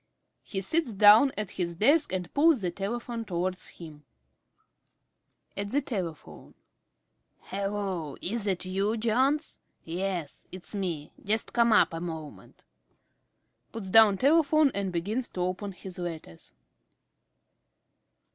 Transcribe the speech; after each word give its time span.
He 0.41 0.61
sits 0.61 0.93
down 0.93 1.31
at 1.37 1.51
his 1.51 1.75
desk 1.75 2.11
and 2.11 2.33
pulls 2.33 2.61
the 2.61 2.71
telephone 2.71 3.23
towards 3.23 3.67
him._ 3.67 4.01
~Smith~ 5.53 5.67
(at 5.67 5.71
the 5.71 5.79
telephone). 5.81 6.55
Hallo, 7.41 8.17
is 8.19 8.45
that 8.45 8.65
you, 8.65 8.97
Jones?... 8.97 9.59
Yes, 9.83 10.47
it's 10.51 10.73
me. 10.73 11.11
Just 11.23 11.53
come 11.53 11.71
up 11.71 11.93
a 11.93 11.99
moment. 12.01 12.63
(_Puts 13.71 13.91
down 13.91 14.17
telephone 14.17 14.71
and 14.73 14.91
begins 14.91 15.27
to 15.27 15.41
open 15.41 15.71
his 15.71 15.99
letters. 15.99 16.55